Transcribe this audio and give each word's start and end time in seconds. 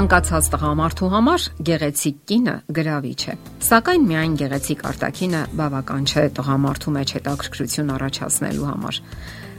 Ցանկացած 0.00 0.46
տղամարդու 0.54 1.08
համար 1.12 1.42
գեղեցիկ 1.68 2.20
կինը 2.30 2.52
գրավիչ 2.76 3.18
է։ 3.28 3.34
Սակայն 3.66 4.06
միայն 4.08 4.36
գեղեցիկ 4.40 4.84
արտակինը 4.90 5.42
բավական 5.58 6.06
չէ 6.08 6.22
տղամարդու 6.38 6.94
մեջ 6.94 7.12
հետաքրքրություն 7.18 7.92
առաջացնելու 7.96 8.68
համար։ 8.70 9.00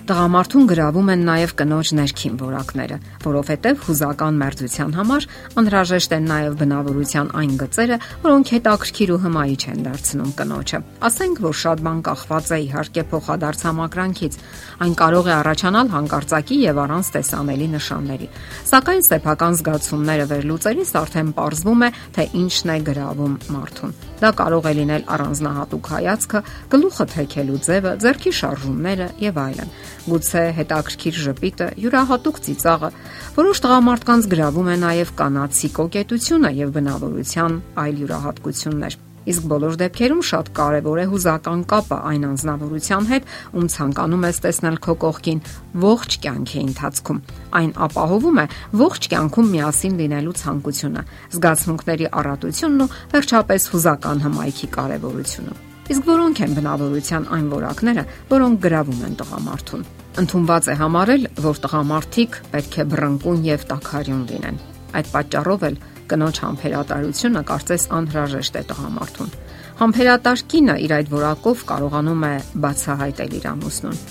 Տղամարդուն 0.01 0.63
գրավում 0.65 1.09
են 1.13 1.23
նաև 1.27 1.51
կնոջ 1.59 1.89
ներքին 1.97 2.37
որակները, 2.39 2.95
որովհետև 3.21 3.81
հուզական 3.85 4.39
մերձության 4.41 4.95
համար 4.97 5.27
անհրաժեշտ 5.61 6.15
են 6.17 6.25
նաև 6.31 6.55
բնավորության 6.61 7.29
այն 7.41 7.53
գծերը, 7.61 7.97
որոնք 8.25 8.51
հետաքրքիր 8.55 9.11
ու 9.13 9.19
հմայիչ 9.25 9.61
են 9.71 9.83
դարձնում 9.85 10.31
կնոջը։ 10.41 10.79
Ասենք, 11.05 11.41
որ 11.45 11.55
շատ 11.61 11.83
բան 11.85 12.01
կախված 12.09 12.49
է 12.49 12.59
իհարկե 12.65 13.03
փոխադարձ 13.11 13.61
համակրանքից։ 13.69 14.39
Այն 14.81 14.95
կարող 15.01 15.29
է 15.29 15.33
առաջանալ 15.37 15.91
հանկարծակի 15.93 16.57
եւ 16.65 16.81
առանց 16.81 17.11
տեսանելի 17.21 17.67
նշանների։ 17.77 18.27
Սակայն 18.71 19.05
սեփական 19.05 19.57
զգացումները 19.61 20.25
վերլուծելիս 20.31 20.91
արդեն 21.01 21.31
ողրվում 21.37 21.85
է, 21.85 21.89
թե 22.17 22.25
ինչն 22.41 22.73
է 22.73 22.77
գրավում 22.89 23.37
մարդուն։ 23.51 23.95
Դա 24.21 24.29
կարող 24.41 24.65
է 24.69 24.73
լինել 24.81 25.05
առանձնահատուկ 25.11 25.87
հայացքը, 25.91 26.39
գլուխը 26.71 27.05
թեքելու 27.11 27.61
ձևը, 27.65 27.93
ձեռքի 28.01 28.33
շարժումները 28.41 29.07
եւ 29.21 29.39
այլն 29.41 29.71
գուցե 30.07 30.43
հետաքրքիր 30.57 31.21
ժպիտը, 31.27 31.67
յուրահատուկ 31.83 32.41
ծիծաղը։ 32.47 32.89
Որոշ 33.37 33.61
տղամարդկանց 33.67 34.31
գրավում 34.33 34.71
է 34.71 34.75
նաև 34.87 35.13
կանացի 35.21 35.69
կոկետությունը 35.77 36.51
եւ 36.61 36.75
բնավորության 36.79 37.61
այլ 37.85 38.03
յուրահատկություններ։ 38.05 38.99
Իսկ 39.21 39.43
բոլոր 39.51 39.75
դեպքերում 39.77 40.21
շատ 40.25 40.47
կարևոր 40.57 41.01
է 41.01 41.03
հուզական 41.11 41.59
կապը 41.69 41.97
այն 42.09 42.23
անznավորության 42.31 43.09
հետ, 43.11 43.27
ում 43.53 43.67
ցանկանում 43.75 44.25
ես 44.25 44.41
տեսնել 44.47 44.79
քո 44.81 44.95
կողքին 45.05 45.41
ողջ 45.85 46.17
կյանքի 46.25 46.59
ընթացքում։ 46.65 47.23
Այն 47.61 47.71
ապահովում 47.85 48.41
է 48.41 48.45
ողջ 48.81 49.09
կյանքում 49.13 49.51
միասին 49.55 49.97
լինելու 50.01 50.37
ցանկությունը, 50.41 51.09
զգացմունքների 51.37 52.13
առատությունն 52.21 52.85
ու 52.87 52.93
վերջապես 53.13 53.73
հուզական 53.75 54.25
հմայքի 54.25 54.71
կարևորությունը։ 54.81 55.70
Իսկ 55.91 56.05
որոնք 56.07 56.39
են 56.45 56.53
բնավորության 56.55 57.25
այն 57.35 57.47
որակները, 57.51 58.03
որոնք 58.29 58.61
գրավում 58.63 59.01
են 59.07 59.17
տղամարդուն։ 59.19 59.81
Ընթումված 60.21 60.69
է 60.71 60.75
համարել, 60.81 61.27
որ 61.45 61.59
տղամարդիկ 61.65 62.37
պետք 62.53 62.77
է 62.79 62.85
բռնկուն 62.93 63.43
եւ 63.49 63.65
տակարյուն 63.73 64.23
լինեն։ 64.31 64.61
Այդ 65.01 65.11
պատճառով 65.17 65.67
էլ 65.67 65.77
կնոջ 66.13 66.41
համբերատարությունը 66.45 67.43
կարծես 67.51 67.87
անհրաժեշտ 67.99 68.61
է 68.61 68.65
տղամարդուն։ 68.71 69.37
Համբերատար 69.83 70.47
կինը 70.55 70.79
իր 70.87 70.97
այդ 71.01 71.13
որակով 71.19 71.67
կարողանում 71.75 72.27
է 72.31 72.33
բացահայտել 72.67 73.39
իր 73.41 73.47
ամուսնուն 73.51 74.03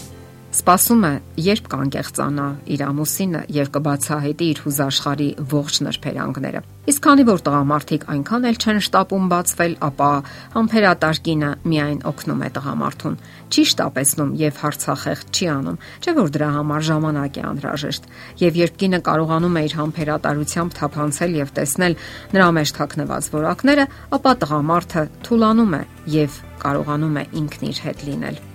Սպասում 0.51 1.05
է, 1.07 1.11
երբ 1.39 1.67
կանկեղծանա 1.71 2.45
իր 2.75 2.81
ամուսինը 2.83 3.41
եւ 3.55 3.69
կբացահայտի 3.77 4.47
իր 4.51 4.63
հուզաշխարի 4.65 5.29
ողջ 5.53 5.77
նրբերանգները։ 5.87 6.63
Իսկ 6.91 7.05
քանի 7.05 7.27
որ 7.29 7.45
տղամարդիկ 7.47 8.07
այնքան 8.15 8.49
էլ 8.51 8.59
չեն 8.59 8.81
շտապում 8.87 9.29
բացվել, 9.31 9.77
ապա 9.87 10.09
համբերատար 10.57 11.21
կինը 11.31 11.51
միայն 11.71 12.03
օգնում 12.11 12.43
է 12.43 12.51
տղամարդուն, 12.59 13.17
չի 13.47 13.65
շտապեցնում 13.71 14.35
եւ 14.43 14.61
հարցախեղճ 14.65 15.31
չի 15.39 15.51
անում, 15.55 15.81
չէ՞ 16.03 16.17
որ 16.19 16.35
դրա 16.35 16.51
համար 16.59 16.87
ժամանակ 16.91 17.39
է 17.39 17.47
անհրաժեշտ։ 17.47 18.11
Եվ 18.43 18.61
երբ 18.65 18.79
կինը 18.83 19.03
կարողանում 19.07 19.55
է 19.55 19.65
իր 19.71 19.79
համբերատարությամբ 19.79 20.79
թափանցել 20.81 21.41
եւ 21.45 21.57
տեսնել 21.61 21.99
նրա 22.35 22.51
մեջ 22.59 22.77
թաքնված 22.81 23.33
որակները, 23.39 23.89
ապա 24.19 24.37
տղամարդը 24.43 25.09
թուլանում 25.31 25.75
է 25.79 25.83
եւ 26.19 26.45
կարողանում 26.67 27.21
է 27.23 27.29
ինքն 27.39 27.69
իր 27.71 27.85
հետ 27.87 28.09
լինել։ 28.11 28.50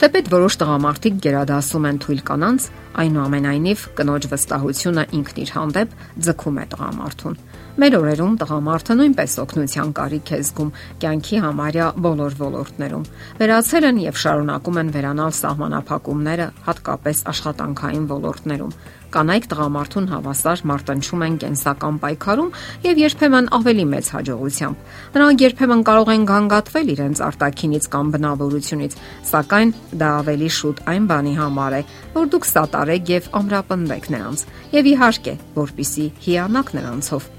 Թեպետ 0.00 0.28
որոշ 0.32 0.54
տղամարդիկ 0.56 1.16
գերադասում 1.20 1.86
են 1.90 1.96
թույլ 2.00 2.20
կանանց, 2.24 2.66
այնուամենայնիվ 3.02 3.80
կնոջ 3.98 4.26
վստահությունը 4.30 5.02
ինքն 5.18 5.40
իր 5.42 5.50
հանդեպ 5.56 5.92
ձգում 6.24 6.60
է 6.62 6.64
տղամարդուն։ 6.72 7.36
Մեր 7.84 7.96
օրերում 7.98 8.38
տղամարդը 8.40 8.96
նույնպես 8.96 9.34
օգնության 9.44 9.92
կարիք 10.00 10.32
է 10.32 10.38
զգում 10.40 10.72
կյանքի 11.04 11.42
համարյա 11.44 11.90
բոլոր 12.08 12.38
ոլորտներում։ 12.40 13.04
Վերացել 13.44 13.88
են 13.90 14.00
եւ 14.06 14.22
շարունակում 14.24 14.80
են 14.80 14.94
վերանալ 14.96 15.36
սահմանափակումները, 15.40 16.48
հատկապես 16.70 17.22
աշխատանքային 17.34 18.08
ոլորտներում։ 18.16 18.74
Կանայք 19.10 19.46
տղամարդուն 19.50 20.06
հավասար 20.10 20.62
մարտնչում 20.70 21.24
են 21.26 21.38
կենսական 21.42 21.96
պայքարում 22.04 22.52
եւ 22.86 23.00
երբեմն 23.02 23.50
ավելի 23.58 23.86
մեծ 23.90 24.10
հաջողությամբ։ 24.14 24.84
Նրանք 25.16 25.44
երբեմն 25.46 25.82
կարող 25.90 26.12
են 26.14 26.26
գանգատվել 26.30 26.92
իրենց 26.94 27.22
արտակինից 27.26 27.90
կամ 27.90 28.14
բնավորությունից, 28.14 28.96
սակայն 29.30 29.74
դա 29.98 30.10
ավելի 30.20 30.50
շուտ 30.60 30.84
այն 30.94 31.10
բանի 31.10 31.34
համար 31.40 31.76
է, 31.80 31.82
որ 32.14 32.30
դուք 32.30 32.50
սատարեք 32.54 33.12
եւ 33.16 33.30
ամրապնդեք 33.40 34.10
նրանց։ 34.14 34.46
Եվ 34.78 34.90
իհարկե, 34.94 35.34
որpիսի 35.58 36.06
հիանաք 36.30 36.74
նրանցով 36.78 37.30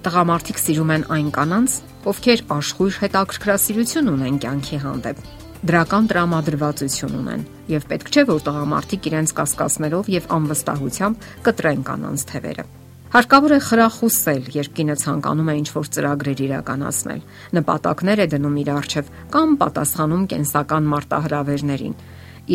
Տղամարդիկ 0.00 0.60
սիրում 0.60 0.92
են 0.94 1.02
այն 1.12 1.26
կանանց, 1.36 1.74
ովքեր 2.08 2.42
աշխույժ 2.56 2.98
հետաքրքրասիրություն 3.02 4.10
ունեն 4.14 4.40
կյանքի 4.40 4.80
հանդեպ 4.86 5.49
դրական 5.60 6.06
տրամադրվածություն 6.08 7.16
ունեն 7.18 7.40
եւ 7.68 7.82
պետք 7.90 8.06
չէ 8.08 8.22
որ 8.30 8.38
տղամարդիկ 8.46 9.08
իրենց 9.10 9.32
կասկածներով 9.40 10.06
եւ 10.14 10.28
անվստահությամբ 10.36 11.26
կտրեն 11.48 11.82
կանանց 11.90 12.24
թևերը։ 12.30 12.64
Հարկավոր 13.10 13.52
է 13.52 13.58
խրախուսել, 13.66 14.48
երբ 14.54 14.72
կինը 14.78 14.96
ցանկանում 15.02 15.50
է 15.50 15.54
ինչ-որ 15.60 15.90
ծրագրեր 15.96 16.40
իրականացնել։ 16.46 17.20
Նպատակներ 17.58 18.24
է 18.24 18.26
դնում 18.32 18.58
իր 18.62 18.72
արչև 18.78 19.12
կամ 19.36 19.54
պատասխանում 19.60 20.24
կենսական 20.32 20.90
մարտահրավերներին 20.94 21.96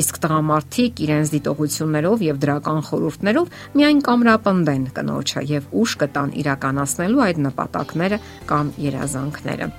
իսկ 0.02 0.18
տղամարդիկ 0.26 1.02
իրենց 1.06 1.32
դիտողություններով 1.36 2.26
եւ 2.26 2.42
դրական 2.42 2.82
խորհուրդներով 2.90 3.54
միայն 3.80 4.04
կամրապնդեն 4.10 4.86
կնոջը 4.98 5.48
եւ 5.54 5.72
ուշ 5.86 5.96
կտան 6.04 6.36
իրականացնելու 6.42 7.26
այդ 7.30 7.42
նպատակները 7.46 8.22
կամ 8.50 8.72
երազանքները 8.90 9.70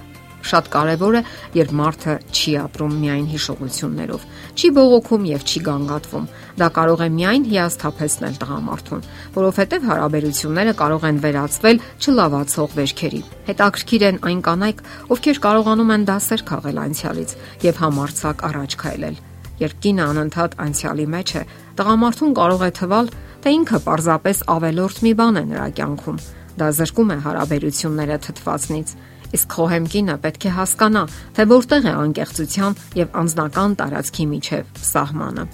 շատ 0.50 0.70
կարևոր 0.74 1.18
է, 1.18 1.22
երբ 1.56 1.72
մարդը 1.80 2.14
չի 2.32 2.52
ապրում 2.62 2.96
միայն 3.02 3.26
հիշողություններով, 3.32 4.26
չի 4.56 4.70
բողոքում 4.76 5.28
եւ 5.30 5.46
չի 5.46 5.62
գանգատվում։ 5.66 6.26
Դա 6.56 6.68
կարող 6.76 7.04
է 7.06 7.08
միայն 7.16 7.46
հիասթափեցնել 7.50 8.40
տղամարդուն, 8.42 9.06
որովհետեւ 9.36 9.86
հարաբերությունները 9.90 10.74
կարող 10.80 11.06
են 11.10 11.22
վերածվել 11.26 11.80
չլավացող 12.06 12.76
վերքերի։ 12.80 13.22
Հետաքրքիր 13.50 14.06
են 14.10 14.20
այն 14.30 14.40
կանայք, 14.46 14.84
ովքեր 15.16 15.40
կարողանում 15.46 15.94
են 15.96 16.06
դասեր 16.10 16.46
քաղել 16.50 16.82
անցյալից 16.86 17.38
եւ 17.66 17.82
համարցակ 17.86 18.46
առաջ 18.50 18.78
քայլել 18.86 19.24
երբ 19.56 19.76
կինը 19.84 20.06
անընդհատ 20.06 20.56
անցյալի 20.62 21.06
մեջ 21.12 21.30
է, 21.40 21.42
տղամարդուն 21.78 22.32
կարող 22.36 22.64
է 22.66 22.70
թվալ, 22.76 23.06
թե 23.44 23.52
ինքը 23.56 23.78
պարզապես 23.86 24.42
ավելորդ 24.52 24.98
մի 25.06 25.12
բան 25.20 25.40
է 25.40 25.44
նրա 25.52 25.66
կյանքում։ 25.78 26.18
Դա 26.56 26.68
զրկում 26.76 27.12
է 27.12 27.16
հարաբերությունները 27.26 28.16
թթվածնից։ 28.26 28.92
Իսկ 29.34 29.58
խոհեմ 29.58 29.86
կինը 29.92 30.16
պետք 30.22 30.46
է 30.46 30.56
հասկանա, 30.60 31.04
թե 31.36 31.46
որտեղ 31.50 31.86
է 31.86 31.94
անկեղծության 32.06 32.80
եւ 33.02 33.20
անznական 33.26 33.78
տարածքի 33.82 34.26
միջև 34.36 34.82
սահմանը 34.86 35.46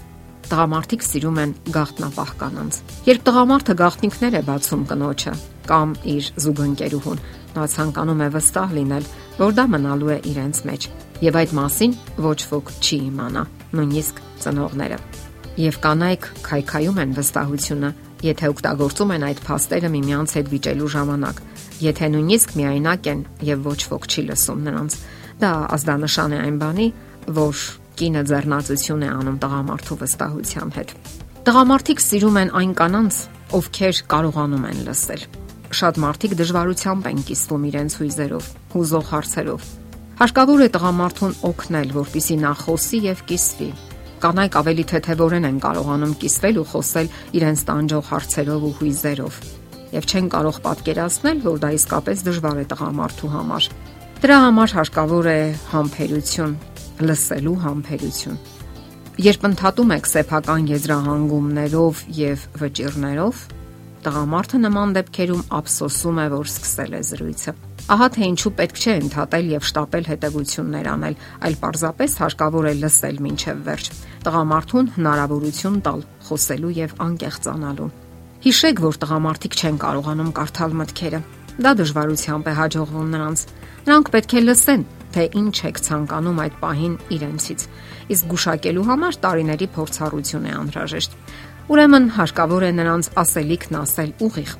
տղամարդիկ 0.52 1.04
սիրում 1.06 1.38
են 1.42 1.52
գաղտնապահ 1.72 2.30
կանանց։ 2.42 2.78
Երբ 3.08 3.22
տղամարդը 3.24 3.74
գաղտնիքներ 3.80 4.34
է 4.36 4.42
բացում 4.48 4.82
կնոջը 4.90 5.32
կամ 5.70 5.94
իր 6.12 6.28
զուգընկերուհուն, 6.44 7.22
նա 7.56 7.64
ցանկանում 7.72 8.20
է 8.20 8.28
վստահ 8.36 8.74
լինել, 8.76 9.08
որ 9.38 9.56
դա 9.56 9.64
մնալու 9.72 10.12
է 10.12 10.18
իրենց 10.32 10.60
մեջ, 10.68 10.88
եւ 11.24 11.38
այդ 11.40 11.54
մասին 11.56 11.96
ոչ 12.26 12.38
ոք 12.52 12.72
չի 12.82 12.98
իմանա 13.08 13.42
նույնիսկ 13.72 14.22
ծնողները։ 14.44 14.98
Եվ 15.62 15.78
կանայք 15.86 16.28
քայքայում 16.48 17.00
են 17.02 17.16
վստահությունը, 17.16 17.90
եթե 18.22 18.50
օգտագործում 18.52 19.12
են 19.16 19.26
այդ 19.28 19.40
փաստերը 19.46 19.90
միմյանց 19.92 20.34
հետ 20.38 20.50
վիճելու 20.52 20.90
ժամանակ, 20.94 21.42
եթե 21.82 22.08
նույնիսկ 22.12 22.54
միայնակ 22.58 23.10
են 23.12 23.20
եւ 23.48 23.66
ոչ 23.66 23.80
ոք 23.92 24.08
չի 24.12 24.24
լսում 24.30 24.64
նրանց։ 24.68 24.96
Դա 25.42 25.50
ազդանշան 25.76 26.32
է 26.32 26.40
այն 26.42 26.56
բանի, 26.62 26.88
որ 27.42 27.62
կինը 27.98 28.22
ձեռնացություն 28.30 29.02
է 29.02 29.10
անում 29.12 29.38
տղամարդու 29.42 30.00
վստահության 30.02 30.74
հետ։ 30.78 30.96
Տղամարդիկ 31.42 32.02
սիրում 32.06 32.40
են 32.42 32.50
այն 32.62 32.72
կանանց, 32.78 33.14
ովքեր 33.58 34.02
կարողանում 34.12 34.66
են 34.70 34.82
լսել։ 34.86 35.22
Շատ 35.72 36.02
մարդիկ 36.06 36.34
դժվարությամբ 36.38 37.06
են 37.12 37.22
կիսվում 37.32 37.70
իրենց 37.72 37.96
հույզերով, 38.02 38.50
հուզող 38.72 39.06
հարցերով, 39.12 39.70
Հարկավոր 40.22 40.60
է 40.62 40.66
տղամարդուն 40.70 41.32
օգնել, 41.48 41.88
որpիսի 41.96 42.34
նա 42.42 42.50
խոսի 42.60 42.98
եւ 43.08 43.22
կիսվի։ 43.26 43.68
Կանայք 44.22 44.56
ավելի 44.60 44.84
թեթևորեն 44.92 45.48
են 45.48 45.58
կարողանում 45.62 46.14
կիսվել 46.22 46.62
ու 46.62 46.68
խոսել 46.72 47.08
իրենց 47.42 47.64
տանջող 47.72 48.04
հարցերով 48.12 48.66
ու 48.68 48.76
հույզերով 48.78 49.38
եւ 49.92 50.06
չեն 50.08 50.28
կարող 50.32 50.58
պատկերացնել, 50.64 51.40
որ 51.44 51.58
դա 51.62 51.70
իսկապես 51.76 52.22
դժվար 52.28 52.60
է 52.62 52.64
տղամարդու 52.72 53.32
համար։ 53.32 53.66
Դրա 54.22 54.36
համար 54.46 54.74
հարկավոր 54.78 55.28
է 55.32 55.40
համբերություն, 55.72 56.54
լսելու 57.02 57.56
համբերություն։ 57.66 58.38
Երբ 59.26 59.42
ընդհատում 59.50 59.92
եք 59.98 60.06
սեփական 60.08 60.70
եզրահանգումներով 60.72 62.04
եւ 62.16 62.46
վճիրներով, 62.62 63.42
տղամարդը 64.06 64.62
նման 64.68 64.96
դեպքերում 65.00 65.44
ափսոսում 65.62 66.22
է, 66.22 66.26
որ 66.36 66.50
սկսել 66.52 66.98
է 66.98 67.04
զրույցը 67.12 67.54
Ահա 67.90 68.06
թե 68.14 68.26
ինչու 68.30 68.50
պետք 68.58 68.76
չէ 68.78 68.92
ընդհատել 69.02 69.48
եւ 69.52 69.64
շտապել 69.66 70.04
հետեւություններ 70.06 70.88
անել, 70.92 71.16
այլ 71.42 71.56
պարզապես 71.62 72.12
հարկավոր 72.22 72.68
է 72.70 72.74
լսել 72.78 73.18
մինչև 73.26 73.64
վերջ։ 73.66 73.88
Տղամարդուն 74.22 74.90
հնարավորություն 74.96 75.80
տալ 75.82 76.04
խոսելու 76.28 76.72
եւ 76.78 76.94
անկեղծանալու։ 77.02 77.90
Հիշեք, 78.46 78.82
որ 78.86 79.00
տղամարդիկ 79.02 79.58
չեն 79.58 79.82
կարողանում 79.82 80.30
կարդալ 80.38 80.76
մտքերը։ 80.78 81.20
Դա 81.62 81.72
դժվարությամբ 81.82 82.46
է 82.46 82.54
հաջողվում 82.62 83.12
նրանց։ 83.12 83.46
Նրանք 83.82 84.12
պետք 84.14 84.32
է 84.32 84.42
լսեն, 84.46 84.86
թե 85.14 85.24
ինչ 85.42 85.56
եք 85.68 85.80
ցանկանում 85.86 86.40
այդ 86.42 86.58
պահին 86.62 86.94
իրենցից։ 87.16 87.64
Իսկ 88.12 88.28
գուշակելու 88.32 88.86
համար 88.90 89.18
տարիների 89.22 89.68
փորձառություն 89.76 90.46
է 90.50 90.52
անհրաժեշտ։ 90.62 91.16
Ուրեմն 91.72 92.06
հարկավոր 92.16 92.62
է 92.62 92.70
նրանց 92.82 93.08
ասելիքն 93.22 93.78
ասել 93.82 94.10
ուղիղ։ 94.26 94.52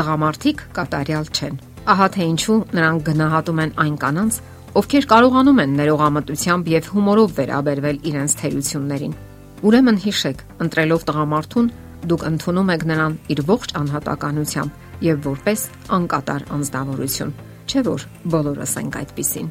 Տղամարդիկ 0.00 0.64
կատարյալ 0.76 1.30
չեն։ 1.34 1.60
Ահա 1.90 2.06
թե 2.14 2.24
ինչու 2.30 2.58
նրանք 2.76 3.04
գնահատում 3.08 3.60
են 3.64 3.72
այն 3.80 3.94
կանանց, 4.04 4.34
ովքեր 4.80 5.06
կարողանում 5.10 5.60
են 5.64 5.72
ներողամտությամբ 5.80 6.68
եւ 6.70 6.90
հումորով 6.94 7.32
վերաբերվել 7.40 7.96
իրենց 8.10 8.36
թերություններին։ 8.40 9.16
Ուրեմն 9.60 9.98
հիշեք, 10.04 10.44
ընտրելով 10.64 11.06
տղամարդուն, 11.10 11.72
դուք 12.10 12.26
ընդունում 12.30 12.70
եք 12.76 12.84
նրան 12.90 13.16
իր 13.34 13.42
ողջ 13.50 13.74
անհատականությամբ 13.80 15.04
եւ 15.10 15.26
որպես 15.26 15.66
անկատար 15.96 16.46
անznավորություն։ 16.60 17.34
Չէ՞ 17.70 17.82
որ 17.90 18.06
բոլորս 18.36 18.78
ենք 18.84 19.00
այդպեսին։ 19.00 19.50